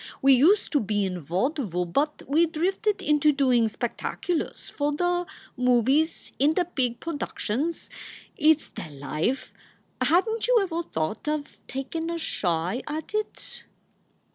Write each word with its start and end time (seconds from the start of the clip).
We 0.19 0.33
used 0.33 0.71
to 0.71 0.79
be 0.79 1.05
in 1.05 1.21
vawdvul, 1.21 1.93
but 1.93 2.23
we 2.27 2.47
drifted 2.47 3.03
into 3.03 3.31
doin 3.31 3.69
spec 3.69 3.97
taculars 3.99 4.71
for 4.71 4.91
the 4.91 5.27
movies 5.55 6.31
in 6.39 6.55
the 6.55 6.65
big 6.65 6.99
perductions. 6.99 7.91
It 8.35 8.61
s 8.61 8.71
the 8.73 8.89
life! 8.89 9.53
Hadn 10.01 10.39
t 10.39 10.45
you 10.47 10.59
ever 10.59 10.81
thought 10.81 11.27
of 11.27 11.43
takin 11.67 12.09
a 12.09 12.17
shy 12.17 12.81
at 12.87 13.13
it 13.13 13.65